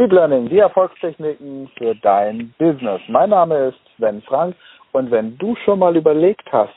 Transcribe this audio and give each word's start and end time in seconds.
Speed 0.00 0.12
Learning, 0.12 0.48
die 0.48 0.60
Erfolgstechniken 0.60 1.70
für 1.76 1.94
dein 1.94 2.54
Business. 2.56 3.02
Mein 3.08 3.28
Name 3.28 3.66
ist 3.66 3.78
Sven 3.98 4.22
Frank 4.22 4.56
und 4.92 5.10
wenn 5.10 5.36
du 5.36 5.54
schon 5.56 5.78
mal 5.78 5.94
überlegt 5.94 6.50
hast, 6.50 6.72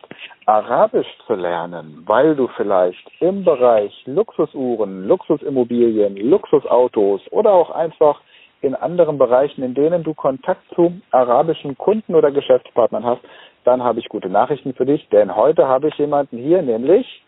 Arabisch 0.46 1.08
zu 1.26 1.36
lernen, 1.36 2.04
weil 2.06 2.36
du 2.36 2.50
vielleicht 2.58 3.10
im 3.22 3.46
Bereich 3.46 3.94
Luxusuhren, 4.08 5.08
Luxusimmobilien, 5.08 6.18
Luxusautos 6.18 7.22
oder 7.32 7.54
auch 7.54 7.70
einfach 7.70 8.20
in 8.60 8.76
anderen 8.76 9.18
Bereichen, 9.18 9.64
in 9.64 9.74
denen 9.74 10.04
du 10.04 10.14
Kontakt 10.14 10.64
zu 10.76 10.92
arabischen 11.12 11.78
Kunden 11.78 12.16
oder 12.16 12.30
Geschäftspartnern 12.30 13.06
hast, 13.06 13.22
dann 13.64 13.82
habe 13.82 14.02
ich 14.02 14.10
gute 14.10 14.28
Nachrichten 14.28 14.74
für 14.74 14.86
dich, 14.86 15.08
denn 15.14 15.34
heute 15.34 15.66
habe 15.66 15.88
ich 15.88 15.96
jemanden 15.98 16.40
hier, 16.40 16.62
nämlich 16.62 17.24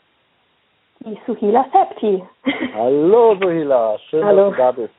die 1.00 1.18
Suhila 1.25 1.66
Septi. 1.71 2.21
Hallo 2.75 3.38
Suhila, 3.41 3.98
schön, 4.09 4.25
Hallo. 4.25 4.50
dass 4.50 4.57
du 4.57 4.62
da 4.62 4.71
bist. 4.73 4.93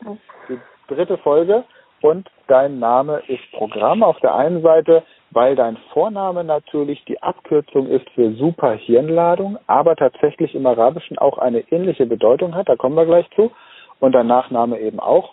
Die 0.49 0.59
dritte 0.89 1.19
Folge 1.19 1.65
und 2.03 2.29
dein 2.47 2.79
Name 2.79 3.23
ist 3.29 3.51
Programm 3.53 4.03
auf 4.03 4.19
der 4.21 4.35
einen 4.35 4.63
Seite, 4.63 5.03
weil 5.31 5.57
dein 5.57 5.77
Vorname 5.93 6.45
natürlich 6.45 7.05
die 7.07 7.23
Abkürzung 7.23 7.89
ist 7.89 8.09
für 8.11 8.33
Superhirnladung, 8.33 9.59
aber 9.67 9.97
tatsächlich 9.97 10.55
im 10.55 10.67
Arabischen 10.67 11.19
auch 11.19 11.39
eine 11.39 11.61
ähnliche 11.73 12.07
Bedeutung 12.07 12.55
hat, 12.55 12.69
da 12.69 12.77
kommen 12.77 12.97
wir 12.97 13.07
gleich 13.07 13.29
zu, 13.35 13.51
und 13.99 14.13
dein 14.13 14.27
Nachname 14.27 14.79
eben 14.79 15.01
auch 15.01 15.33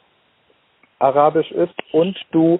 arabisch 0.99 1.52
ist 1.52 1.73
und 1.91 2.17
du 2.31 2.59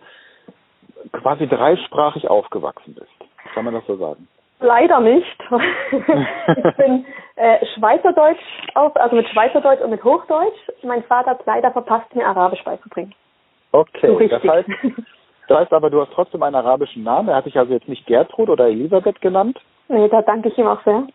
quasi 1.12 1.48
dreisprachig 1.48 2.30
aufgewachsen 2.30 2.96
bist. 2.96 3.12
Kann 3.54 3.66
man 3.66 3.74
das 3.74 3.86
so 3.88 3.96
sagen? 3.98 4.28
Leider 4.64 5.02
nicht. 5.02 5.38
ich 5.92 6.76
bin 6.78 7.06
äh, 7.36 7.66
Schweizerdeutsch 7.76 8.40
auf, 8.76 8.96
also 8.96 9.16
mit 9.16 9.28
Schweizerdeutsch 9.28 9.82
und 9.82 9.90
mit 9.92 10.04
Hochdeutsch. 10.04 10.58
Mein 10.84 11.04
Vater 11.04 11.32
hat 11.32 11.46
leider 11.46 11.70
verpasst, 11.72 12.16
mir 12.16 12.26
Arabisch 12.26 12.64
beizubringen. 12.64 13.14
Okay, 13.74 14.08
So 14.08 14.20
das 14.20 14.42
heißt, 14.42 14.70
das 15.50 15.60
heißt 15.60 15.74
aber, 15.74 15.90
du 15.90 16.00
hast 16.00 16.14
trotzdem 16.14 16.44
einen 16.44 16.56
arabischen 16.56 17.04
Namen. 17.04 17.28
Er 17.28 17.36
hat 17.36 17.46
dich 17.46 17.60
also 17.60 17.74
jetzt 17.74 17.90
nicht 17.90 18.06
Gertrud 18.06 18.50
oder 18.50 18.68
Elisabeth 18.68 19.20
genannt. 19.20 19.60
nee, 19.90 20.08
da 20.08 20.22
danke 20.22 20.48
ich 20.48 20.58
ihm 20.58 20.68
auch 20.68 20.82
sehr. 20.84 21.08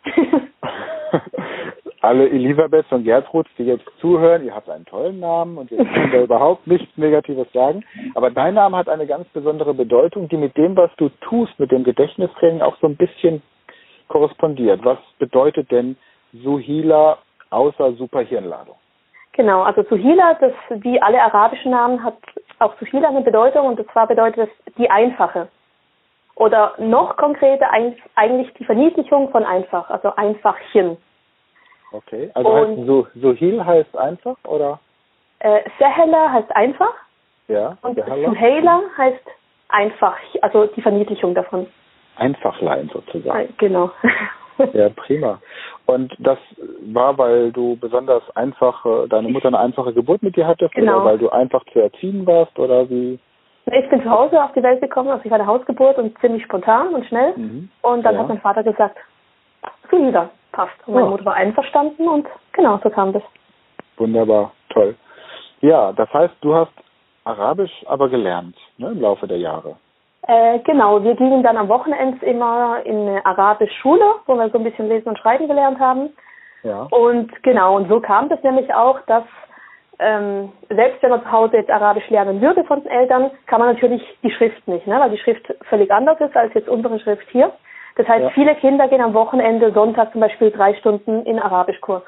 Alle 2.01 2.29
Elisabeths 2.29 2.93
und 2.93 3.05
Gertruds, 3.05 3.51
die 3.59 3.65
jetzt 3.65 3.85
zuhören, 4.01 4.45
ihr 4.45 4.55
habt 4.55 4.71
einen 4.71 4.85
tollen 4.85 5.19
Namen 5.19 5.59
und 5.59 5.71
wir 5.71 5.79
können 5.79 6.13
da 6.13 6.21
überhaupt 6.23 6.67
nichts 6.67 6.97
Negatives 6.97 7.51
sagen. 7.53 7.85
Aber 8.15 8.31
dein 8.31 8.55
Name 8.55 8.77
hat 8.77 8.89
eine 8.89 9.07
ganz 9.07 9.29
besondere 9.31 9.75
Bedeutung, 9.75 10.29
die 10.29 10.37
mit 10.37 10.57
dem, 10.57 10.77
was 10.77 10.91
du 10.97 11.09
tust, 11.21 11.59
mit 11.59 11.73
dem 11.73 11.83
Gedächtnistraining 11.83 12.63
auch 12.63 12.77
so 12.81 12.87
ein 12.87 12.97
bisschen 12.97 13.43
korrespondiert. 14.07 14.85
Was 14.85 14.99
bedeutet 15.19 15.71
denn 15.71 15.97
Suhila 16.33 17.19
außer 17.51 17.93
Superhirnladung? 17.95 18.77
genau, 19.39 19.63
also 19.63 19.83
Suhila, 19.85 20.35
das 20.35 20.53
wie 20.83 21.01
alle 21.01 21.23
arabischen 21.23 21.71
Namen 21.71 22.05
hat 22.05 22.17
auch 22.59 22.75
Suhila 22.79 23.09
eine 23.09 23.23
Bedeutung 23.23 23.67
und 23.67 23.93
zwar 23.93 24.07
bedeutet 24.07 24.51
es 24.51 24.75
die 24.75 24.91
einfache. 24.91 25.49
Oder 26.35 26.75
noch 26.79 27.17
konkreter 27.17 27.71
eigentlich 27.71 28.53
die 28.55 28.65
Verniedlichung 28.65 29.31
von 29.31 29.45
einfach, 29.45 29.89
also 29.91 30.15
Einfachchen. 30.15 30.99
Okay, 31.93 32.31
also 32.35 32.49
Und- 32.51 32.57
heißt 32.79 32.87
Su 32.87 33.07
Suhil 33.17 33.65
heißt 33.65 33.97
einfach 33.97 34.37
oder? 34.47 34.79
Äh, 35.41 35.61
Sehela 35.79 36.33
heißt 36.33 36.55
einfach 36.55 36.93
Ja, 37.49 37.77
und? 37.83 37.97
Suheila 37.99 38.81
heißt 38.97 39.25
einfach, 39.69 40.17
also 40.43 40.67
die 40.67 40.83
Verniedlichung 40.83 41.35
davon. 41.35 41.67
Einfachlein 42.17 42.91
sozusagen. 42.93 43.41
Äh, 43.41 43.49
Genau. 43.59 43.91
Ja, 44.73 44.89
prima. 44.89 45.39
Und 45.87 46.13
das 46.19 46.37
war, 46.93 47.17
weil 47.17 47.53
du 47.53 47.77
besonders 47.77 48.25
einfach, 48.37 48.85
deine 49.09 49.29
Mutter 49.29 49.47
eine 49.47 49.61
einfache 49.61 49.93
Geburt 49.93 50.21
mit 50.21 50.35
dir 50.35 50.49
hattest 50.49 50.75
Genau. 50.75 50.97
oder 50.97 51.05
weil 51.05 51.19
du 51.19 51.29
einfach 51.31 51.63
zu 51.73 51.79
erziehen 51.79 52.27
warst 52.27 52.59
oder 52.59 52.91
wie? 52.91 53.21
Ich 53.67 53.89
bin 53.89 54.03
zu 54.03 54.11
Hause 54.11 54.43
auf 54.43 54.53
die 54.55 54.63
Welt 54.65 54.81
gekommen, 54.81 55.11
also 55.11 55.25
ich 55.25 55.31
war 55.31 55.39
eine 55.39 55.47
Hausgeburt 55.47 55.97
und 55.99 56.19
ziemlich 56.19 56.43
spontan 56.43 56.89
und 56.93 57.07
schnell. 57.07 57.35
Mhm. 57.37 57.71
Und 57.83 58.03
dann 58.03 58.15
Ja. 58.17 58.21
hat 58.23 58.29
mein 58.29 58.41
Vater 58.41 58.65
gesagt, 58.65 58.97
Suhila, 59.93 60.29
passt. 60.53 60.77
Und 60.87 60.95
meine 60.95 61.07
Ja. 61.07 61.11
Mutter 61.11 61.25
war 61.25 61.35
einverstanden 61.35 62.09
und 62.09 62.27
genau, 62.53 62.79
so 62.83 62.91
kam 62.91 63.13
das. 63.13 63.23
Wunderbar, 63.97 64.53
toll. 64.71 64.95
Ja, 65.61 65.93
das 65.93 66.13
heißt, 66.13 66.35
du 66.41 66.55
hast 66.55 66.73
Arabisch 67.25 67.85
aber 67.87 68.09
gelernt 68.09 68.57
ne, 68.79 68.89
im 68.89 69.01
Laufe 69.01 69.27
der 69.27 69.39
Jahre. 69.39 69.77
Äh, 70.27 70.59
genau, 70.61 71.03
wir 71.03 71.15
gingen 71.15 71.43
dann 71.43 71.57
am 71.57 71.69
Wochenende 71.69 72.25
immer 72.25 72.81
in 72.85 73.09
eine 73.09 73.27
Arabisch-Schule, 73.27 74.05
wo 74.27 74.35
wir 74.35 74.51
so 74.51 74.59
ein 74.59 74.65
bisschen 74.65 74.89
lesen 74.89 75.09
und 75.09 75.19
schreiben 75.19 75.49
gelernt 75.49 75.79
haben. 75.79 76.11
Ja. 76.63 76.87
Und 76.91 77.43
genau, 77.43 77.77
und 77.77 77.89
so 77.89 78.01
kam 78.01 78.29
das 78.29 78.43
nämlich 78.43 78.73
auch, 78.75 79.01
dass 79.07 79.25
ähm, 80.01 80.53
selbst 80.69 81.03
wenn 81.03 81.11
man 81.11 81.23
zu 81.23 81.33
Hause 81.33 81.57
jetzt 81.57 81.71
Arabisch 81.71 82.09
lernen 82.11 82.41
würde 82.41 82.65
von 82.65 82.83
den 82.83 82.91
Eltern, 82.91 83.31
kann 83.47 83.61
man 83.61 83.75
natürlich 83.75 84.03
die 84.23 84.31
Schrift 84.31 84.67
nicht, 84.69 84.87
ne? 84.87 84.99
weil 85.01 85.11
die 85.11 85.19
Schrift 85.19 85.43
völlig 85.69 85.91
anders 85.91 86.21
ist 86.21 86.37
als 86.37 86.55
jetzt 86.55 86.69
unsere 86.69 86.99
Schrift 87.01 87.27
hier. 87.31 87.53
Das 87.99 88.07
heißt, 88.09 88.23
Ja. 88.25 88.31
viele 88.31 88.55
Kinder 88.55 88.87
gehen 88.89 89.01
am 89.01 89.13
Wochenende, 89.13 89.73
Sonntag 89.73 90.13
zum 90.13 90.21
Beispiel 90.21 90.53
drei 90.53 90.73
Stunden 90.75 91.27
in 91.27 91.39
Arabischkurs. 91.41 92.05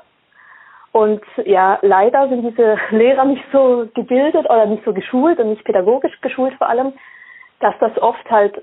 Und 0.92 1.20
ja, 1.44 1.78
leider 1.82 2.28
sind 2.28 2.42
diese 2.42 2.78
Lehrer 2.90 3.24
nicht 3.24 3.44
so 3.52 3.88
gebildet 3.92 4.48
oder 4.48 4.66
nicht 4.66 4.84
so 4.84 4.92
geschult 4.92 5.38
und 5.40 5.50
nicht 5.50 5.64
pädagogisch 5.64 6.18
geschult 6.20 6.54
vor 6.54 6.68
allem, 6.68 6.92
dass 7.58 7.74
das 7.80 7.96
oft 7.98 8.28
halt 8.30 8.62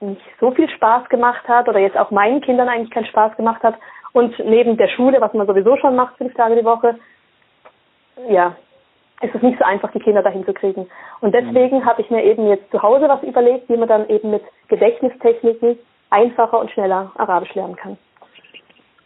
nicht 0.00 0.22
so 0.40 0.50
viel 0.50 0.68
Spaß 0.68 1.08
gemacht 1.10 1.46
hat 1.46 1.68
oder 1.68 1.78
jetzt 1.78 1.96
auch 1.96 2.10
meinen 2.10 2.40
Kindern 2.40 2.68
eigentlich 2.68 2.90
keinen 2.90 3.06
Spaß 3.06 3.36
gemacht 3.36 3.62
hat. 3.62 3.74
Und 4.12 4.36
neben 4.40 4.76
der 4.78 4.88
Schule, 4.88 5.20
was 5.20 5.32
man 5.34 5.46
sowieso 5.46 5.76
schon 5.76 5.94
macht, 5.94 6.16
fünf 6.16 6.34
Tage 6.34 6.56
die 6.56 6.64
Woche, 6.64 6.98
ja, 8.28 8.56
ist 9.22 9.34
es 9.34 9.42
nicht 9.42 9.58
so 9.58 9.64
einfach, 9.64 9.90
die 9.92 10.00
Kinder 10.00 10.22
dahin 10.22 10.44
zu 10.44 10.52
kriegen. 10.52 10.86
Und 11.20 11.34
deswegen 11.34 11.84
habe 11.84 12.02
ich 12.02 12.10
mir 12.10 12.24
eben 12.24 12.48
jetzt 12.48 12.70
zu 12.70 12.82
Hause 12.82 13.08
was 13.08 13.22
überlegt, 13.22 13.68
wie 13.68 13.76
man 13.76 13.88
dann 13.88 14.08
eben 14.08 14.30
mit 14.30 14.42
Gedächtnistechniken 14.68 15.78
einfacher 16.10 16.60
und 16.60 16.70
schneller 16.70 17.12
Arabisch 17.16 17.54
lernen 17.54 17.76
kann. 17.76 17.96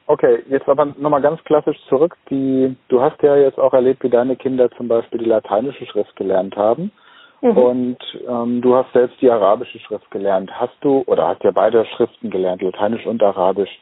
Okay, 0.09 0.43
jetzt 0.49 0.69
aber 0.69 0.87
nochmal 0.87 1.21
ganz 1.21 1.43
klassisch 1.45 1.79
zurück. 1.89 2.17
Die, 2.31 2.77
du 2.89 3.01
hast 3.01 3.21
ja 3.23 3.37
jetzt 3.37 3.59
auch 3.59 3.73
erlebt, 3.73 4.03
wie 4.05 4.09
deine 4.09 4.37
Kinder 4.37 4.71
zum 4.73 4.89
Beispiel 4.89 5.19
die 5.19 5.29
lateinische 5.29 5.85
Schrift 5.87 6.15
gelernt 6.17 6.57
haben. 6.57 6.93
Mhm. 7.41 7.57
Und 7.57 7.99
ähm, 8.29 8.63
du 8.63 8.75
hast 8.75 8.93
selbst 8.93 9.21
die 9.21 9.31
arabische 9.31 9.79
Schrift 9.81 10.11
gelernt. 10.11 10.51
Hast 10.53 10.77
du, 10.81 11.03
oder 11.07 11.29
hast 11.29 11.43
ja 11.43 11.51
beide 11.51 11.85
Schriften 11.97 12.31
gelernt, 12.31 12.63
Lateinisch 12.63 13.05
und 13.05 13.23
Arabisch. 13.23 13.81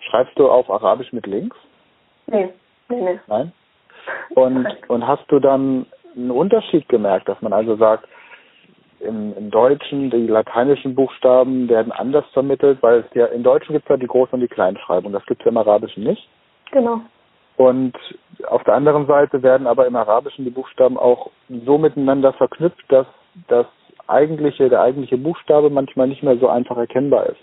Schreibst 0.00 0.38
du 0.38 0.48
auf 0.48 0.70
Arabisch 0.70 1.12
mit 1.12 1.26
links? 1.26 1.56
Nee, 2.26 2.48
nee, 2.88 3.00
nee. 3.00 3.18
Nein? 3.26 3.52
Und, 4.34 4.66
und 4.88 5.06
hast 5.06 5.24
du 5.28 5.38
dann 5.38 5.86
einen 6.14 6.30
Unterschied 6.30 6.88
gemerkt, 6.88 7.28
dass 7.28 7.40
man 7.42 7.52
also 7.52 7.76
sagt, 7.76 8.08
im, 9.00 9.34
im 9.36 9.50
Deutschen, 9.50 10.10
die 10.10 10.26
lateinischen 10.26 10.94
Buchstaben 10.94 11.68
werden 11.68 11.92
anders 11.92 12.24
vermittelt, 12.32 12.82
weil 12.82 13.00
es 13.00 13.14
ja 13.14 13.26
im 13.26 13.42
Deutschen 13.42 13.74
gibt 13.74 13.84
es 13.84 13.90
ja 13.90 13.96
die 13.96 14.08
Groß- 14.08 14.30
und 14.32 14.40
die 14.40 14.48
Kleinschreibung, 14.48 15.12
das 15.12 15.24
gibt 15.26 15.42
es 15.42 15.44
ja 15.44 15.50
im 15.50 15.58
Arabischen 15.58 16.04
nicht. 16.04 16.28
Genau. 16.72 17.00
Und 17.56 17.94
auf 18.48 18.64
der 18.64 18.74
anderen 18.74 19.06
Seite 19.06 19.42
werden 19.42 19.66
aber 19.66 19.86
im 19.86 19.96
Arabischen 19.96 20.44
die 20.44 20.50
Buchstaben 20.50 20.98
auch 20.98 21.30
so 21.48 21.78
miteinander 21.78 22.32
verknüpft, 22.34 22.84
dass 22.88 23.06
das 23.48 23.66
eigentliche, 24.06 24.68
der 24.68 24.82
eigentliche 24.82 25.18
Buchstabe 25.18 25.70
manchmal 25.70 26.06
nicht 26.06 26.22
mehr 26.22 26.36
so 26.36 26.48
einfach 26.48 26.76
erkennbar 26.76 27.26
ist. 27.26 27.40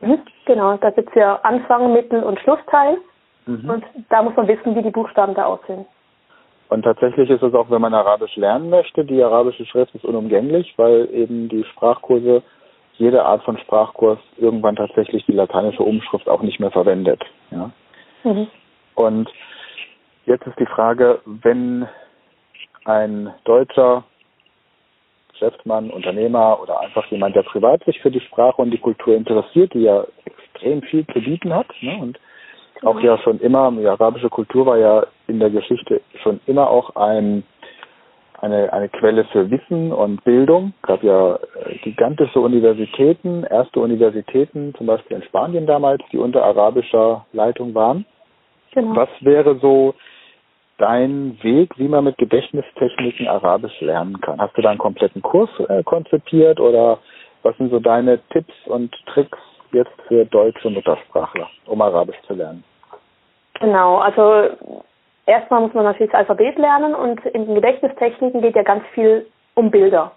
Mhm. 0.00 0.20
Genau, 0.46 0.76
da 0.78 0.90
gibt's 0.90 1.14
ja 1.14 1.36
Anfang, 1.42 1.92
Mittel 1.92 2.22
und 2.22 2.38
Schlussteil. 2.40 2.98
Und 3.46 3.84
da 4.08 4.22
muss 4.22 4.36
man 4.36 4.48
wissen, 4.48 4.74
wie 4.74 4.82
die 4.82 4.90
Buchstaben 4.90 5.34
da 5.34 5.44
aussehen. 5.44 5.86
Und 6.68 6.82
tatsächlich 6.82 7.28
ist 7.28 7.42
es 7.42 7.54
auch, 7.54 7.70
wenn 7.70 7.82
man 7.82 7.94
Arabisch 7.94 8.36
lernen 8.36 8.70
möchte, 8.70 9.04
die 9.04 9.22
arabische 9.22 9.66
Schrift 9.66 9.94
ist 9.94 10.04
unumgänglich, 10.04 10.74
weil 10.76 11.08
eben 11.12 11.48
die 11.48 11.64
Sprachkurse, 11.64 12.42
jede 12.94 13.24
Art 13.24 13.42
von 13.42 13.58
Sprachkurs 13.58 14.18
irgendwann 14.38 14.76
tatsächlich 14.76 15.24
die 15.26 15.32
lateinische 15.32 15.82
Umschrift 15.82 16.28
auch 16.28 16.42
nicht 16.42 16.60
mehr 16.60 16.70
verwendet. 16.70 17.22
Ja? 17.50 17.70
Mhm. 18.22 18.46
Und 18.94 19.30
jetzt 20.26 20.46
ist 20.46 20.58
die 20.58 20.66
Frage, 20.66 21.20
wenn 21.24 21.86
ein 22.84 23.32
deutscher 23.44 24.04
Geschäftsmann, 25.32 25.90
Unternehmer 25.90 26.60
oder 26.62 26.80
einfach 26.80 27.04
jemand, 27.06 27.34
der 27.34 27.42
privat 27.42 27.84
sich 27.84 28.00
für 28.00 28.10
die 28.10 28.20
Sprache 28.20 28.62
und 28.62 28.70
die 28.70 28.78
Kultur 28.78 29.16
interessiert, 29.16 29.74
die 29.74 29.82
ja 29.82 30.04
extrem 30.24 30.82
viel 30.82 31.04
zu 31.06 31.20
bieten 31.20 31.52
hat 31.52 31.66
ne? 31.80 31.98
und 32.00 32.18
auch 32.82 33.00
ja 33.00 33.18
schon 33.18 33.40
immer, 33.40 33.70
die 33.72 33.86
arabische 33.86 34.28
Kultur 34.28 34.66
war 34.66 34.78
ja 34.78 35.06
in 35.26 35.38
der 35.38 35.50
Geschichte 35.50 36.00
schon 36.22 36.40
immer 36.46 36.68
auch 36.68 36.96
ein, 36.96 37.44
eine, 38.40 38.72
eine 38.72 38.88
Quelle 38.88 39.24
für 39.26 39.50
Wissen 39.50 39.92
und 39.92 40.22
Bildung. 40.24 40.72
Es 40.82 40.88
gab 40.88 41.02
ja 41.02 41.36
äh, 41.36 41.78
gigantische 41.82 42.40
Universitäten, 42.40 43.44
erste 43.44 43.80
Universitäten, 43.80 44.74
zum 44.76 44.86
Beispiel 44.86 45.16
in 45.16 45.22
Spanien 45.22 45.66
damals, 45.66 46.02
die 46.12 46.18
unter 46.18 46.44
arabischer 46.44 47.24
Leitung 47.32 47.74
waren. 47.74 48.04
Genau. 48.72 48.96
Was 48.96 49.08
wäre 49.20 49.58
so 49.60 49.94
dein 50.78 51.38
Weg, 51.42 51.78
wie 51.78 51.88
man 51.88 52.04
mit 52.04 52.18
Gedächtnistechniken 52.18 53.28
Arabisch 53.28 53.80
lernen 53.80 54.20
kann? 54.20 54.40
Hast 54.40 54.56
du 54.56 54.62
da 54.62 54.70
einen 54.70 54.78
kompletten 54.78 55.22
Kurs 55.22 55.50
äh, 55.68 55.82
konzipiert 55.84 56.60
oder 56.60 56.98
was 57.42 57.56
sind 57.58 57.70
so 57.70 57.78
deine 57.78 58.20
Tipps 58.30 58.54
und 58.66 58.92
Tricks 59.06 59.38
jetzt 59.74 59.92
für 60.08 60.24
deutsche 60.24 60.70
Muttersprachler, 60.70 61.48
um 61.66 61.82
Arabisch 61.82 62.20
zu 62.26 62.34
lernen? 62.34 62.64
Genau, 63.60 63.98
also 63.98 64.50
erstmal 65.26 65.60
muss 65.60 65.74
man 65.74 65.84
natürlich 65.84 66.12
das 66.12 66.20
Alphabet 66.20 66.58
lernen 66.58 66.94
und 66.94 67.24
in 67.26 67.46
den 67.46 67.54
Gedächtnistechniken 67.54 68.40
geht 68.40 68.56
ja 68.56 68.62
ganz 68.62 68.84
viel 68.94 69.26
um 69.54 69.70
Bilder. 69.70 70.12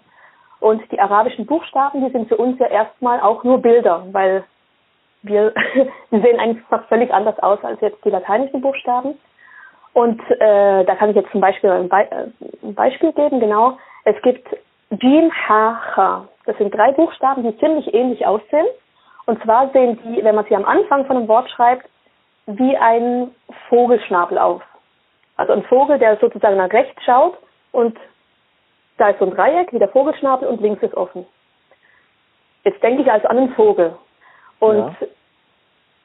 Und 0.60 0.82
die 0.90 0.98
arabischen 0.98 1.46
Buchstaben, 1.46 2.04
die 2.04 2.10
sind 2.10 2.28
für 2.28 2.36
uns 2.36 2.58
ja 2.58 2.66
erstmal 2.66 3.20
auch 3.20 3.44
nur 3.44 3.58
Bilder, 3.58 4.06
weil 4.10 4.44
wir, 5.22 5.52
sehen 6.10 6.40
einfach 6.40 6.84
völlig 6.88 7.12
anders 7.12 7.38
aus 7.40 7.62
als 7.62 7.80
jetzt 7.80 8.04
die 8.04 8.10
lateinischen 8.10 8.60
Buchstaben. 8.60 9.18
Und 9.92 10.20
äh, 10.30 10.84
da 10.84 10.94
kann 10.96 11.10
ich 11.10 11.16
jetzt 11.16 11.30
zum 11.32 11.40
Beispiel 11.40 11.70
ein, 11.70 11.88
Be 11.88 12.06
äh, 12.10 12.66
ein 12.66 12.74
Beispiel 12.74 13.12
geben, 13.12 13.40
genau. 13.40 13.78
Es 14.04 14.20
gibt 14.22 14.46
Jim, 14.90 15.30
Ha, 15.48 15.80
Ha. 15.96 16.28
Das 16.46 16.56
sind 16.58 16.74
drei 16.74 16.92
Buchstaben, 16.92 17.42
die 17.42 17.56
ziemlich 17.58 17.92
ähnlich 17.92 18.26
aussehen. 18.26 18.66
Und 19.28 19.42
zwar 19.42 19.68
sehen 19.74 19.98
die, 20.02 20.24
wenn 20.24 20.34
man 20.34 20.46
sie 20.46 20.56
am 20.56 20.64
Anfang 20.64 21.04
von 21.04 21.18
einem 21.18 21.28
Wort 21.28 21.50
schreibt, 21.50 21.86
wie 22.46 22.74
ein 22.78 23.30
Vogelschnabel 23.68 24.38
auf. 24.38 24.62
Also 25.36 25.52
ein 25.52 25.64
Vogel, 25.64 25.98
der 25.98 26.16
sozusagen 26.16 26.56
nach 26.56 26.72
rechts 26.72 27.04
schaut 27.04 27.36
und 27.72 27.98
da 28.96 29.10
ist 29.10 29.18
so 29.18 29.26
ein 29.26 29.32
Dreieck 29.32 29.70
wie 29.70 29.78
der 29.78 29.90
Vogelschnabel 29.90 30.48
und 30.48 30.62
links 30.62 30.82
ist 30.82 30.94
offen. 30.94 31.26
Jetzt 32.64 32.82
denke 32.82 33.02
ich 33.02 33.12
also 33.12 33.28
an 33.28 33.36
einen 33.36 33.52
Vogel. 33.52 33.98
Und 34.60 34.96
ja. 34.98 35.08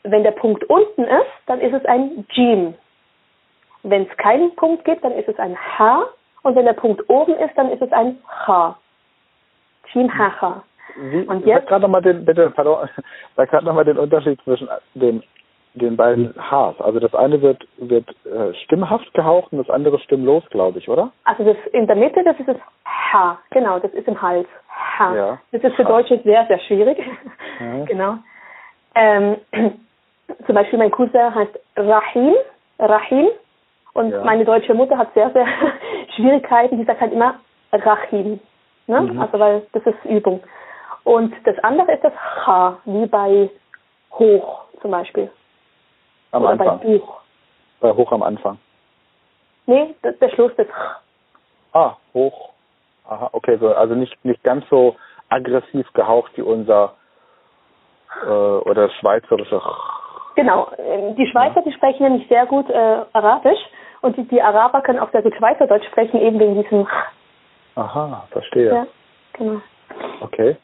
wenn 0.04 0.24
der 0.24 0.32
Punkt 0.32 0.66
unten 0.66 1.06
ist, 1.06 1.32
dann 1.46 1.62
ist 1.62 1.74
es 1.74 1.86
ein 1.86 2.28
Jim. 2.32 2.76
Wenn 3.84 4.06
es 4.06 4.18
keinen 4.18 4.54
Punkt 4.58 4.84
gibt, 4.84 5.02
dann 5.06 5.14
ist 5.14 5.30
es 5.30 5.40
ein 5.40 5.58
H. 5.58 6.10
Und 6.42 6.58
wenn 6.58 6.66
der 6.66 6.74
Punkt 6.74 7.10
oben 7.10 7.36
ist, 7.36 7.58
dann 7.58 7.72
ist 7.72 7.82
es 7.82 7.92
ein 7.94 8.20
H. 8.28 8.78
Jim 9.94 10.14
Hacha. 10.14 10.62
Wie, 10.96 11.24
und 11.24 11.46
jetzt 11.46 11.68
gerade 11.68 11.82
nochmal 11.82 12.02
den, 12.02 12.26
bitte, 12.26 12.52
pardon, 12.52 12.90
sag 13.36 13.50
gerade 13.50 13.66
nochmal 13.66 13.86
den 13.86 13.98
Unterschied 13.98 14.40
zwischen 14.44 14.68
den, 14.94 15.24
den 15.74 15.98
beiden 15.98 16.34
Hs. 16.36 16.80
Also 16.80 17.00
das 17.00 17.14
eine 17.16 17.42
wird, 17.42 17.66
wird 17.78 18.10
äh, 18.26 18.54
stimmhaft 18.66 19.14
gehaucht 19.14 19.52
und 19.52 19.60
das 19.60 19.70
andere 19.70 20.00
stimmlos, 20.00 20.44
glaube 20.50 20.80
ich, 20.80 20.90
oder? 20.90 21.12
Also 21.24 21.44
das 21.44 21.58
in 21.72 21.88
der 21.88 21.96
Mitte, 21.96 22.24
das 22.24 22.40
ist 22.40 22.48
das 22.48 22.58
H, 22.86 23.40
genau, 23.52 23.80
das 23.80 23.92
ist 23.94 24.08
im 24.08 24.22
Hals. 24.22 24.48
H. 24.68 25.16
Ja. 25.16 25.40
Das 25.52 25.64
ist 25.64 25.76
für 25.76 25.86
Deutsche 25.86 26.20
sehr, 26.24 26.46
sehr 26.48 26.60
schwierig. 26.60 26.98
Ja. 27.60 27.86
genau. 27.86 28.16
Ähm, 28.96 29.38
zum 30.46 30.56
Beispiel 30.56 30.80
mein 30.80 30.92
Cousin 30.92 31.34
heißt 31.34 31.60
Rahim, 31.78 32.36
Rahim, 32.80 33.28
und 33.94 34.12
ja. 34.12 34.24
meine 34.24 34.44
deutsche 34.44 34.74
Mutter 34.74 34.98
hat 34.98 35.14
sehr, 35.14 35.30
sehr 35.32 35.46
Schwierigkeiten, 36.16 36.78
die 36.78 36.84
sagt 36.84 37.02
halt 37.02 37.14
immer 37.14 37.36
Rahim. 37.72 38.40
Ne? 38.88 39.02
Mhm. 39.02 39.22
Also 39.22 39.40
weil 39.40 39.64
das 39.74 39.84
ist 39.86 40.06
Übung. 40.06 40.42
Und 41.04 41.34
das 41.46 41.58
andere 41.60 41.94
ist 41.94 42.04
das 42.04 42.14
H, 42.16 42.78
wie 42.86 43.06
bei 43.08 43.50
hoch 44.14 44.64
zum 44.82 44.92
Beispiel. 44.92 45.30
Am 46.32 46.44
Oder 46.44 46.52
Anfang. 46.52 46.80
bei 46.80 46.86
Buch. 46.86 47.22
Bei 47.80 47.92
hoch 47.92 48.12
am 48.12 48.24
Anfang. 48.24 48.58
Nee, 49.66 49.96
der, 50.04 50.14
der 50.14 50.30
Schluss 50.30 50.52
ist 50.54 50.72
H. 50.72 51.00
Ah, 51.74 51.98
hoch. 52.14 52.50
Aha, 53.10 53.30
okay, 53.34 53.58
so, 53.60 53.74
also 53.74 53.96
nicht, 53.96 54.24
nicht 54.24 54.42
ganz 54.44 54.64
so 54.70 54.96
aggressiv 55.30 55.92
gehaucht 55.94 56.32
wie 56.38 56.42
unser 56.42 56.94
äh, 58.26 58.30
oder 58.30 58.90
schweizerische 58.90 59.62
Genau, 60.36 60.72
die 61.18 61.28
Schweizer, 61.28 61.62
die 61.62 61.74
sprechen 61.74 62.04
nämlich 62.04 62.28
sehr 62.28 62.48
gut 62.48 62.68
äh, 62.70 63.02
Arabisch 63.14 63.60
und 64.02 64.18
die, 64.18 64.24
die 64.28 64.42
Araber 64.42 64.82
können 64.82 65.00
auch 65.00 65.12
sehr 65.12 65.22
gut 65.22 65.36
Schweizerdeutsch 65.36 65.86
sprechen, 65.88 66.20
eben 66.20 66.40
wegen 66.40 66.62
diesem 66.62 66.88
Aha, 67.76 68.28
verstehe. 68.32 68.74
Ja, 68.74 68.88
genau. 69.34 69.62
Okay. 70.22 70.58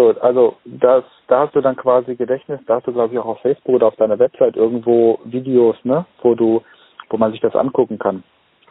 So, 0.00 0.14
also 0.22 0.56
das, 0.64 1.04
da 1.28 1.40
hast 1.40 1.54
du 1.54 1.60
dann 1.60 1.76
quasi 1.76 2.14
Gedächtnis, 2.16 2.58
da 2.66 2.76
hast 2.76 2.86
du 2.86 2.92
glaube 2.92 3.12
ich 3.12 3.20
auch 3.20 3.26
auf 3.26 3.40
Facebook 3.40 3.74
oder 3.74 3.88
auf 3.88 3.96
deiner 3.96 4.18
Website 4.18 4.56
irgendwo 4.56 5.18
Videos, 5.24 5.76
ne, 5.84 6.06
wo 6.22 6.34
du, 6.34 6.62
wo 7.10 7.18
man 7.18 7.32
sich 7.32 7.40
das 7.42 7.54
angucken 7.54 7.98
kann. 7.98 8.22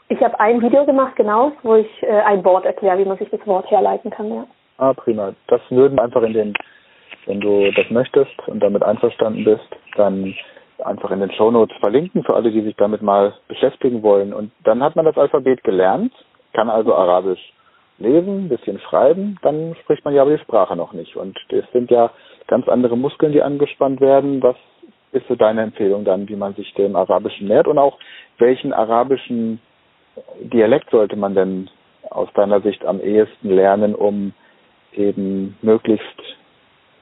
Ich 0.08 0.20
habe 0.24 0.40
ein 0.40 0.60
Video 0.60 0.88
gemacht, 0.88 1.16
genau, 1.16 1.52
wo 1.62 1.76
ich 1.76 2.02
äh, 2.02 2.22
ein 2.22 2.44
Wort 2.44 2.66
erkläre, 2.66 2.98
wie 2.98 3.06
man 3.06 3.20
sich 3.20 3.30
das 3.30 3.46
Wort 3.46 3.70
herleiten 3.70 4.10
kann, 4.10 4.34
ja. 4.34 4.48
Ah, 4.80 4.94
prima. 4.94 5.34
Das 5.46 5.62
würden 5.70 6.00
einfach 6.00 6.24
in 6.24 6.34
den, 6.34 6.54
wenn 7.28 7.40
du 7.42 7.72
das 7.74 7.92
möchtest 7.92 8.36
und 8.48 8.62
damit 8.62 8.82
einverstanden 8.82 9.44
bist, 9.44 9.70
dann 9.98 10.34
einfach 10.84 11.12
in 11.12 11.20
den 11.20 11.32
Show 11.34 11.52
Notes 11.52 11.78
verlinken 11.78 12.24
für 12.24 12.36
alle, 12.36 12.50
die 12.50 12.64
sich 12.64 12.76
damit 12.78 13.04
mal 13.04 13.36
beschäftigen 13.48 14.02
wollen. 14.02 14.34
Und 14.34 14.52
dann 14.64 14.82
hat 14.82 14.96
man 14.96 15.06
das 15.06 15.18
Alphabet 15.18 15.64
gelernt, 15.64 16.12
kann 16.54 16.72
also 16.72 16.96
Arabisch 16.96 17.54
lesen, 18.00 18.46
ein 18.46 18.50
bisschen 18.50 18.80
schreiben, 18.80 19.38
dann 19.42 19.76
spricht 19.82 20.06
man 20.06 20.14
ja 20.14 20.22
aber 20.22 20.36
die 20.36 20.44
Sprache 20.44 20.76
noch 20.76 20.94
nicht. 20.94 21.16
Und 21.16 21.38
es 21.50 21.66
sind 21.72 21.92
ja 21.92 22.12
ganz 22.48 22.68
andere 22.68 22.98
Muskeln, 22.98 23.32
die 23.32 23.42
angespannt 23.42 24.02
werden. 24.02 24.42
Was 24.42 24.56
ist 25.12 25.28
so 25.28 25.36
deine 25.36 25.62
Empfehlung 25.62 26.06
dann, 26.06 26.28
wie 26.30 26.36
man 26.36 26.54
sich 26.56 26.74
dem 26.76 26.96
Arabischen 26.96 27.48
nähert 27.48 27.68
und 27.68 27.78
auch 27.78 27.98
welchen 28.38 28.74
arabischen 28.74 29.60
Dialekt 30.42 30.90
sollte 30.92 31.16
man 31.16 31.36
denn 31.36 31.70
aus 32.10 32.30
deiner 32.34 32.62
Sicht 32.62 32.86
am 32.86 33.00
ehesten 33.00 33.50
lernen, 33.50 33.96
um 33.96 34.34
eben 34.94 35.58
möglichst 35.62 36.06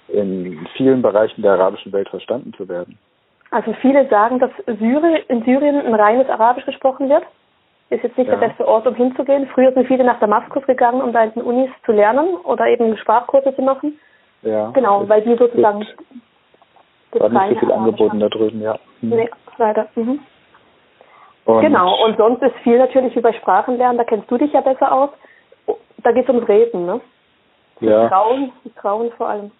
in 0.10 0.68
vielen 0.76 1.02
Bereichen 1.02 1.42
der 1.42 1.54
arabischen 1.54 1.92
Welt 1.92 2.10
verstanden 2.10 2.54
zu 2.54 2.68
werden? 2.68 2.98
Also 3.52 3.74
viele 3.82 4.08
sagen, 4.10 4.40
dass 4.40 4.52
Syrien, 4.66 5.24
in 5.30 5.44
Syrien 5.44 5.86
ein 5.86 5.96
reines 5.96 6.30
Arabisch 6.30 6.66
gesprochen 6.66 7.10
wird. 7.10 7.24
Ist 7.90 8.04
jetzt 8.04 8.18
nicht 8.18 8.28
ja. 8.28 8.36
der 8.36 8.48
beste 8.48 8.68
Ort, 8.68 8.86
um 8.86 8.96
hinzugehen. 8.96 9.48
Früher 9.54 9.72
sind 9.72 9.88
viele 9.88 10.04
nach 10.04 10.20
Damaskus 10.20 10.66
gegangen, 10.66 11.02
um 11.02 11.14
da 11.14 11.24
in 11.24 11.32
den 11.32 11.44
Unis 11.44 11.70
zu 11.86 11.94
lernen 11.94 12.36
oder 12.44 12.68
eben 12.68 12.98
Sprachkurse 12.98 13.56
zu 13.56 13.62
machen. 13.62 13.98
Ja. 14.42 14.72
Genau, 14.72 15.08
weil 15.08 15.22
die 15.22 15.36
sozusagen 15.36 15.86
das 17.12 17.22
war 17.22 17.48
nicht 17.48 17.60
so 17.60 17.66
viel 17.66 17.72
angeboten 17.72 18.20
da 18.20 18.30
drüben, 18.30 18.62
ja. 18.62 18.78
Mhm. 19.02 19.10
Nee, 19.10 19.30
leider. 19.58 19.88
Mhm. 19.96 20.20
Und 21.46 21.62
genau, 21.62 22.06
und 22.06 22.18
sonst 22.18 22.44
ist 22.44 22.56
viel 22.58 22.78
natürlich 22.78 23.16
über 23.16 23.32
Sprachenlernen, 23.34 23.98
da 23.98 24.04
kennst 24.04 24.30
du 24.30 24.38
dich 24.38 24.52
ja 24.52 24.62
besser 24.62 24.92
aus. 24.92 25.10
Da 26.04 26.12
geht 26.12 26.28
es 26.28 26.30
ums 26.30 26.48
Reden, 26.48 26.86
ne? 26.86 27.00
Ja. 27.80 28.10
Trauen, 28.10 28.52
Trauen 28.76 29.12
vor 29.14 29.30
allem. 29.30 29.52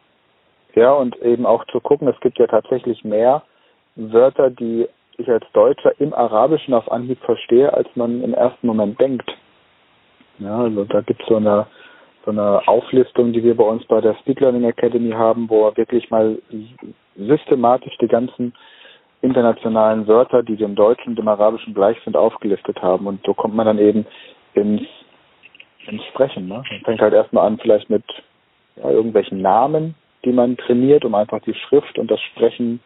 Ja, 0.76 0.94
und 0.94 1.16
eben 1.22 1.46
auch 1.46 1.64
zu 1.66 1.80
gucken, 1.80 2.08
es 2.08 2.20
gibt 2.20 2.38
ja 2.40 2.48
tatsächlich 2.48 3.04
mehr 3.04 3.42
Wörter, 3.96 4.50
die 4.50 4.88
ich 5.18 5.30
als 5.30 5.46
Deutscher 5.54 6.00
im 6.00 6.14
Arabischen 6.14 6.74
auf 6.74 6.92
Anhieb 6.92 7.20
verstehe, 7.22 7.74
als 7.74 7.88
man 7.96 8.22
im 8.24 8.34
ersten 8.34 8.68
Moment 8.68 9.00
denkt. 9.00 9.30
Ja, 10.40 10.60
also 10.60 10.86
da 10.86 11.02
gibt 11.02 11.22
es 11.22 11.28
so 11.28 11.38
eine, 11.38 11.66
so 12.26 12.32
eine 12.32 12.68
Auflistung, 12.68 13.34
die 13.34 13.44
wir 13.44 13.56
bei 13.56 13.64
uns 13.64 13.84
bei 13.86 14.02
der 14.02 14.16
Speed 14.16 14.40
Learning 14.40 14.66
Academy 14.66 15.12
haben, 15.12 15.50
wo 15.50 15.66
wir 15.66 15.78
wirklich 15.78 16.10
mal 16.12 16.38
systematisch 17.16 17.98
die 17.98 18.08
ganzen 18.08 18.54
internationalen 19.22 20.08
Wörter, 20.08 20.44
die 20.44 20.56
dem 20.56 20.76
Deutschen 20.76 21.10
und 21.10 21.16
dem 21.20 21.28
Arabischen 21.28 21.74
gleich 21.74 21.98
sind, 22.04 22.16
aufgelistet 22.16 22.82
haben. 22.82 23.08
Und 23.08 23.26
so 23.26 23.34
kommt 23.34 23.56
man 23.56 23.66
dann 23.66 23.80
eben 23.80 24.06
ins, 24.54 24.84
ins 25.88 26.04
Sprechen. 26.06 26.48
Ne? 26.48 26.64
Man 26.70 26.82
fängt 26.84 27.02
halt 27.02 27.14
erstmal 27.14 27.48
an, 27.48 27.58
vielleicht 27.58 27.90
mit 27.90 28.04
ja, 28.76 28.90
irgendwelchen 28.92 29.42
Namen, 29.42 29.96
die 30.24 30.32
man 30.32 30.58
trainiert, 30.58 31.04
um 31.04 31.16
einfach 31.16 31.42
die 31.42 31.56
Schrift 31.56 31.98
und 31.98 32.12
das 32.12 32.22
Sprechen 32.22 32.80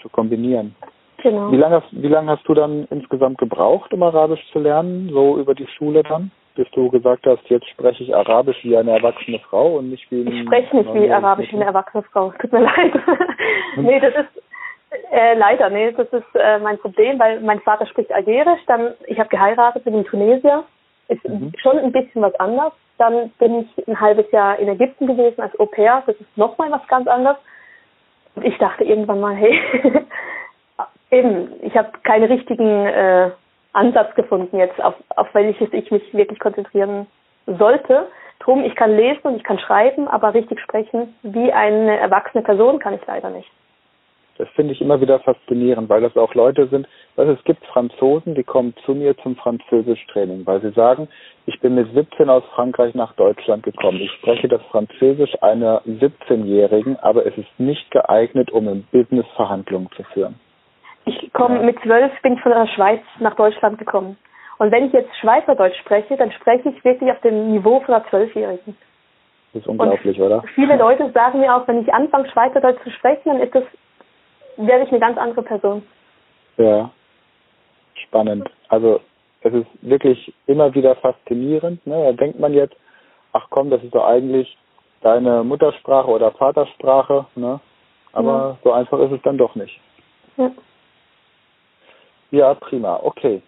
zu 0.00 0.08
kombinieren. 0.08 0.76
Genau. 1.22 1.50
Wie 1.50 1.56
lange, 1.56 1.82
wie 1.90 2.08
lange 2.08 2.30
hast 2.30 2.46
du 2.48 2.54
dann 2.54 2.86
insgesamt 2.90 3.38
gebraucht, 3.38 3.92
um 3.92 4.02
Arabisch 4.02 4.44
zu 4.52 4.60
lernen, 4.60 5.10
so 5.12 5.36
über 5.38 5.54
die 5.54 5.66
Schule 5.66 6.02
dann? 6.02 6.30
Bis 6.54 6.70
du 6.72 6.90
gesagt 6.90 7.26
hast, 7.26 7.42
jetzt 7.48 7.68
spreche 7.68 8.02
ich 8.02 8.14
Arabisch 8.14 8.64
wie 8.64 8.76
eine 8.76 8.92
erwachsene 8.92 9.38
Frau 9.40 9.78
und 9.78 9.90
nicht 9.90 10.10
wie 10.10 10.22
eine. 10.22 10.34
Ich 10.34 10.46
spreche 10.46 10.76
nicht 10.76 10.94
wie 10.94 11.10
Arabisch 11.10 11.50
wie 11.52 11.56
eine 11.56 11.66
erwachsene 11.66 12.02
Frau. 12.04 12.32
Tut 12.40 12.52
mir 12.52 12.60
leid. 12.62 12.92
nee, 13.76 14.00
das 14.00 14.14
ist 14.14 14.42
äh, 15.10 15.34
leider, 15.34 15.70
nee, 15.70 15.92
das 15.92 16.08
ist 16.08 16.34
äh, 16.34 16.58
mein 16.58 16.78
Problem, 16.78 17.18
weil 17.18 17.40
mein 17.40 17.60
Vater 17.60 17.86
spricht 17.86 18.12
Algerisch, 18.12 18.60
dann 18.66 18.94
ich 19.06 19.18
habe 19.18 19.28
geheiratet, 19.28 19.84
bin 19.84 19.94
in 19.94 20.04
Tunesier, 20.04 20.64
ist 21.08 21.26
mhm. 21.28 21.52
schon 21.58 21.78
ein 21.78 21.92
bisschen 21.92 22.22
was 22.22 22.34
anders. 22.40 22.72
Dann 22.96 23.30
bin 23.38 23.60
ich 23.60 23.88
ein 23.88 24.00
halbes 24.00 24.30
Jahr 24.32 24.58
in 24.58 24.68
Ägypten 24.68 25.06
gewesen 25.06 25.40
als 25.40 25.58
Au 25.60 25.66
pair, 25.66 26.02
das 26.06 26.16
ist 26.16 26.36
nochmal 26.36 26.70
was 26.70 26.86
ganz 26.88 27.06
anderes. 27.06 27.36
Und 28.34 28.44
ich 28.44 28.56
dachte 28.58 28.84
irgendwann 28.84 29.20
mal, 29.20 29.34
hey, 29.34 29.60
Eben, 31.10 31.52
ich 31.62 31.76
habe 31.76 31.90
keinen 32.02 32.30
richtigen 32.30 32.86
äh, 32.86 33.30
Ansatz 33.72 34.14
gefunden 34.14 34.58
jetzt, 34.58 34.80
auf, 34.82 34.94
auf 35.16 35.28
welches 35.34 35.72
ich 35.72 35.90
mich 35.90 36.14
wirklich 36.14 36.38
konzentrieren 36.38 37.06
sollte. 37.46 38.08
Drum, 38.40 38.64
ich 38.64 38.74
kann 38.74 38.96
lesen 38.96 39.22
und 39.22 39.36
ich 39.36 39.44
kann 39.44 39.58
schreiben, 39.58 40.06
aber 40.06 40.34
richtig 40.34 40.60
sprechen 40.60 41.14
wie 41.22 41.52
eine 41.52 41.98
erwachsene 41.98 42.42
Person 42.42 42.78
kann 42.78 42.94
ich 42.94 43.06
leider 43.06 43.30
nicht. 43.30 43.50
Das 44.36 44.48
finde 44.50 44.72
ich 44.72 44.80
immer 44.80 45.00
wieder 45.00 45.18
faszinierend, 45.18 45.88
weil 45.88 46.00
das 46.00 46.16
auch 46.16 46.32
Leute 46.34 46.68
sind, 46.68 46.86
also 47.16 47.32
es 47.32 47.42
gibt 47.42 47.64
Franzosen, 47.66 48.36
die 48.36 48.44
kommen 48.44 48.72
zu 48.86 48.94
mir 48.94 49.16
zum 49.18 49.34
Französischtraining, 49.34 50.46
weil 50.46 50.60
sie 50.60 50.70
sagen, 50.70 51.08
ich 51.46 51.58
bin 51.58 51.74
mit 51.74 51.92
17 51.92 52.30
aus 52.30 52.44
Frankreich 52.54 52.94
nach 52.94 53.14
Deutschland 53.14 53.64
gekommen. 53.64 53.98
Ich 54.00 54.12
spreche 54.12 54.46
das 54.46 54.62
Französisch 54.70 55.34
einer 55.42 55.82
17-Jährigen, 55.82 56.96
aber 57.00 57.26
es 57.26 57.36
ist 57.36 57.48
nicht 57.58 57.90
geeignet, 57.90 58.52
um 58.52 58.68
im 58.68 58.84
Business 58.92 59.26
Verhandlungen 59.34 59.90
zu 59.96 60.04
führen. 60.04 60.38
Ich 61.08 61.32
komme 61.32 61.60
mit 61.60 61.80
zwölf, 61.80 62.12
bin 62.20 62.34
ich 62.34 62.40
von 62.42 62.52
der 62.52 62.66
Schweiz 62.66 63.00
nach 63.18 63.34
Deutschland 63.34 63.78
gekommen. 63.78 64.18
Und 64.58 64.70
wenn 64.70 64.86
ich 64.86 64.92
jetzt 64.92 65.16
Schweizerdeutsch 65.16 65.78
spreche, 65.78 66.16
dann 66.16 66.30
spreche 66.32 66.68
ich 66.68 66.84
wirklich 66.84 67.10
auf 67.10 67.20
dem 67.20 67.52
Niveau 67.52 67.80
von 67.80 67.94
einer 67.94 68.06
Zwölfjährigen. 68.08 68.76
Das 69.54 69.62
ist 69.62 69.68
unglaublich, 69.68 70.20
und 70.20 70.26
oder? 70.26 70.42
Viele 70.54 70.76
Leute 70.78 71.10
sagen 71.12 71.40
mir 71.40 71.54
auch, 71.54 71.66
wenn 71.66 71.80
ich 71.80 71.94
anfange, 71.94 72.28
Schweizerdeutsch 72.30 72.82
zu 72.82 72.90
sprechen, 72.90 73.22
dann 73.24 73.40
ist 73.40 73.54
das, 73.54 73.64
werde 74.58 74.84
ich 74.84 74.90
eine 74.90 75.00
ganz 75.00 75.16
andere 75.16 75.42
Person. 75.42 75.82
Ja. 76.58 76.90
spannend. 78.06 78.50
Also 78.68 79.00
es 79.40 79.54
ist 79.54 79.66
wirklich 79.80 80.34
immer 80.46 80.74
wieder 80.74 80.94
faszinierend. 80.96 81.86
Ne? 81.86 82.04
Da 82.04 82.12
denkt 82.12 82.38
man 82.38 82.52
jetzt, 82.52 82.76
ach 83.32 83.46
komm, 83.48 83.70
das 83.70 83.82
ist 83.82 83.94
doch 83.94 84.04
eigentlich 84.04 84.58
deine 85.00 85.42
Muttersprache 85.42 86.08
oder 86.10 86.32
Vatersprache. 86.32 87.24
Ne? 87.34 87.60
Aber 88.12 88.30
ja. 88.30 88.58
so 88.62 88.72
einfach 88.72 88.98
ist 88.98 89.12
es 89.12 89.22
dann 89.22 89.38
doch 89.38 89.54
nicht. 89.54 89.80
Ja. 90.36 90.50
Ja, 92.30 92.54
prima. 92.54 93.00
Okay. 93.02 93.42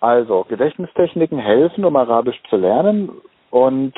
Also, 0.00 0.44
Gedächtnistechniken 0.48 1.38
helfen, 1.38 1.84
um 1.84 1.96
Arabisch 1.96 2.40
zu 2.50 2.56
lernen. 2.56 3.10
Und 3.50 3.94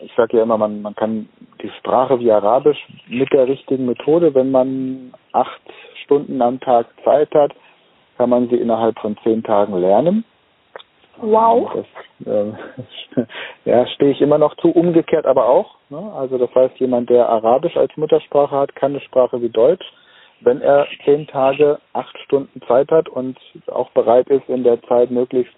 ich 0.00 0.12
sage 0.16 0.36
ja 0.36 0.42
immer, 0.42 0.58
man, 0.58 0.82
man 0.82 0.94
kann 0.94 1.28
die 1.62 1.70
Sprache 1.78 2.18
wie 2.20 2.32
Arabisch 2.32 2.78
mit 3.06 3.32
der 3.32 3.46
richtigen 3.46 3.86
Methode, 3.86 4.34
wenn 4.34 4.50
man 4.50 5.12
acht 5.32 5.60
Stunden 6.04 6.40
am 6.40 6.60
Tag 6.60 6.86
Zeit 7.04 7.32
hat, 7.34 7.52
kann 8.16 8.30
man 8.30 8.48
sie 8.48 8.56
innerhalb 8.56 8.98
von 8.98 9.16
zehn 9.22 9.42
Tagen 9.42 9.76
lernen. 9.78 10.24
Wow. 11.20 11.72
Das, 12.20 12.26
äh, 12.26 12.52
ja, 13.64 13.86
stehe 13.88 14.12
ich 14.12 14.20
immer 14.20 14.38
noch 14.38 14.56
zu, 14.56 14.70
umgekehrt 14.70 15.26
aber 15.26 15.48
auch. 15.48 15.76
Ne? 15.90 16.12
Also 16.16 16.38
das 16.38 16.54
heißt, 16.54 16.78
jemand, 16.78 17.10
der 17.10 17.28
Arabisch 17.28 17.76
als 17.76 17.96
Muttersprache 17.96 18.56
hat, 18.56 18.74
kann 18.74 18.92
eine 18.92 19.00
Sprache 19.00 19.40
wie 19.42 19.48
Deutsch. 19.48 19.84
Wenn 20.40 20.60
er 20.60 20.86
zehn 21.04 21.26
Tage, 21.26 21.78
acht 21.92 22.16
Stunden 22.20 22.60
Zeit 22.66 22.90
hat 22.90 23.08
und 23.08 23.38
auch 23.66 23.90
bereit 23.90 24.28
ist, 24.28 24.48
in 24.48 24.62
der 24.62 24.80
Zeit 24.82 25.10
möglichst 25.10 25.52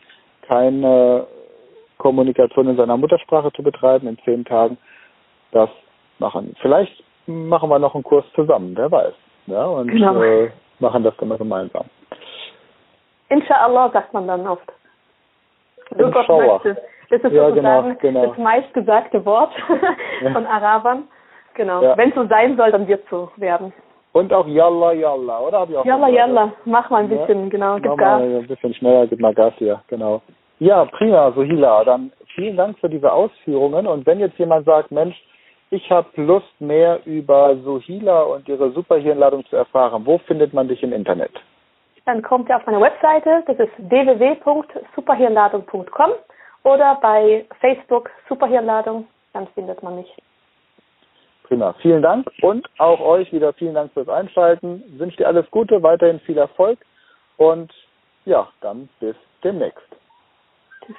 keine 0.46 1.26
Kommunikation 1.98 2.68
in 2.68 2.76
seiner 2.76 2.96
Muttersprache 2.96 3.52
zu 3.52 3.62
betreiben, 3.62 4.08
in 4.08 4.18
zehn 4.24 4.44
Tagen 4.44 4.78
das 5.52 5.68
machen. 6.18 6.56
Vielleicht 6.60 7.04
machen 7.26 7.68
wir 7.68 7.78
noch 7.78 7.94
einen 7.94 8.04
Kurs 8.04 8.24
zusammen, 8.34 8.74
wer 8.76 8.90
weiß. 8.90 9.14
Ja, 9.46 9.64
und 9.64 9.88
genau. 9.88 10.22
äh, 10.22 10.50
machen 10.78 11.02
das 11.02 11.16
dann 11.18 11.28
mal 11.28 11.38
gemeinsam. 11.38 11.84
Inshallah 13.28 13.90
sagt 13.90 14.12
man 14.12 14.26
dann 14.26 14.46
oft. 14.46 14.72
Du 15.96 16.10
Gott 16.10 16.28
möchtest. 16.28 16.80
Das 17.10 17.20
ist 17.22 17.32
ja, 17.32 17.48
sozusagen 17.48 17.98
genau, 17.98 18.22
genau. 18.22 18.26
das 18.26 18.38
meistgesagte 18.38 19.24
Wort 19.24 19.52
von 20.32 20.46
Arabern. 20.46 21.08
Genau. 21.54 21.82
Ja. 21.82 21.96
Wenn 21.96 22.10
es 22.10 22.14
so 22.14 22.26
sein 22.26 22.56
soll, 22.56 22.70
dann 22.70 22.86
wird 22.86 23.02
es 23.04 23.10
so 23.10 23.30
werden. 23.36 23.72
Und 24.12 24.32
auch 24.32 24.46
Yalla 24.46 24.92
Yalla, 24.92 25.40
oder? 25.40 25.60
Hab 25.60 25.70
ich 25.70 25.76
auch 25.76 25.84
Yalla 25.84 26.08
Yalla, 26.08 26.52
mach 26.64 26.90
mal 26.90 27.04
ein 27.04 27.08
bisschen, 27.08 27.44
ja. 27.44 27.48
genau, 27.48 27.76
gib 27.76 27.96
Gas. 27.96 28.20
Mal 28.20 28.36
ein 28.36 28.46
bisschen 28.46 28.74
schneller, 28.74 29.06
gib 29.06 29.20
mal 29.20 29.34
Gas 29.34 29.54
hier, 29.58 29.80
genau. 29.88 30.20
Ja, 30.58 30.84
prima, 30.84 31.32
Sohila. 31.32 31.84
Dann 31.84 32.12
vielen 32.34 32.56
Dank 32.56 32.78
für 32.78 32.88
diese 32.88 33.12
Ausführungen. 33.12 33.86
Und 33.86 34.06
wenn 34.06 34.20
jetzt 34.20 34.38
jemand 34.38 34.64
sagt, 34.66 34.90
Mensch, 34.90 35.16
ich 35.70 35.90
habe 35.90 36.08
Lust, 36.16 36.60
mehr 36.60 37.00
über 37.06 37.56
Sohila 37.64 38.22
und 38.22 38.48
ihre 38.48 38.70
Superhirnladung 38.72 39.46
zu 39.46 39.56
erfahren, 39.56 40.04
wo 40.04 40.18
findet 40.18 40.52
man 40.52 40.68
dich 40.68 40.82
im 40.82 40.92
Internet? 40.92 41.32
Dann 42.06 42.22
kommt 42.22 42.48
ihr 42.48 42.56
auf 42.56 42.64
meine 42.66 42.80
Webseite, 42.80 43.44
das 43.46 43.58
ist 43.58 43.72
www.superhirnladung.com 43.78 46.10
oder 46.64 46.98
bei 47.00 47.46
Facebook 47.60 48.10
Superhirnladung, 48.28 49.06
dann 49.32 49.46
findet 49.48 49.80
man 49.82 49.96
mich. 49.96 50.16
Prima, 51.50 51.74
vielen 51.82 52.00
Dank 52.00 52.30
und 52.42 52.68
auch 52.78 53.00
euch 53.00 53.32
wieder 53.32 53.52
vielen 53.52 53.74
Dank 53.74 53.92
fürs 53.92 54.08
Einschalten. 54.08 54.84
Wünsche 54.98 55.16
dir 55.16 55.26
alles 55.26 55.50
Gute, 55.50 55.82
weiterhin 55.82 56.20
viel 56.20 56.38
Erfolg 56.38 56.78
und 57.38 57.72
ja, 58.24 58.48
dann 58.60 58.88
bis 59.00 59.16
demnächst. 59.42 59.99